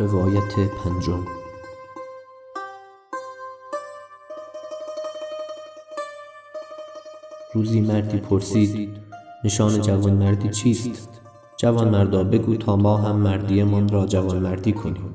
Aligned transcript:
روایت 0.00 0.54
پنجم. 0.54 1.26
روزی 7.54 7.80
مردی 7.80 8.18
پرسید 8.18 8.88
نشان 9.44 9.80
جوانمردی 9.80 10.48
چیست؟ 10.48 11.20
جوانمردا 11.56 12.24
بگو 12.24 12.56
تا 12.56 12.76
ما 12.76 12.96
هم 12.96 13.16
مردیمان 13.16 13.88
را 13.88 14.06
جوانمردی 14.06 14.72
کنیم. 14.72 15.14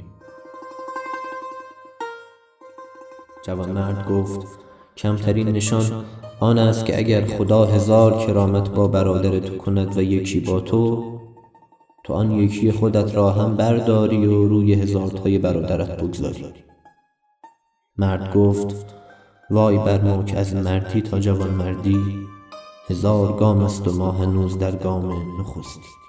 جوانمرد 3.46 4.10
گفت 4.10 4.48
کمترین 4.98 5.48
نشان 5.48 6.06
آن 6.40 6.57
است 6.57 6.86
که 6.86 6.98
اگر 6.98 7.26
خدا 7.26 7.65
هزار 7.65 8.26
کرامت 8.26 8.70
با 8.70 8.88
برادر 8.88 9.40
تو 9.40 9.57
کند 9.57 9.98
و 9.98 10.02
یکی 10.02 10.40
با 10.40 10.60
تو 10.60 11.14
تو 12.05 12.14
آن 12.14 12.32
یکی 12.32 12.71
خودت 12.71 13.15
را 13.15 13.32
هم 13.32 13.55
برداری 13.55 14.25
و 14.25 14.47
روی 14.47 14.73
هزارتای 14.73 15.37
برادرت 15.37 16.04
بگذاری. 16.04 16.54
مرد 17.97 18.33
گفت 18.33 18.86
وای 19.50 19.78
بر 19.78 20.01
ما 20.01 20.23
که 20.23 20.37
از 20.37 20.55
مردی 20.55 21.01
تا 21.01 21.19
جوانمردی 21.19 22.00
هزار 22.89 23.33
گام 23.33 23.64
است 23.64 23.87
و 23.87 23.91
ما 23.91 24.11
هنوز 24.11 24.57
در 24.57 24.75
گام 24.75 25.14
نخستیم 25.39 26.04